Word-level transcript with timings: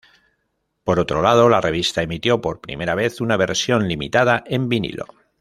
Por 0.83 0.97
otro 0.99 1.21
lado, 1.21 1.47
la 1.47 1.61
revista 1.61 2.01
emitió 2.01 2.41
por 2.41 2.59
primera 2.59 2.95
vez 2.95 3.21
una 3.21 3.37
versión 3.37 3.87
limitada 3.87 4.43
en 4.47 4.67
vinilo. 4.67 5.05